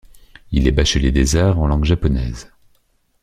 Il 0.51 0.67
est 0.67 0.71
bachelier 0.71 1.11
des 1.11 1.35
arts 1.35 1.59
en 1.59 1.67
langue 1.67 1.85
japonaise. 1.85 2.51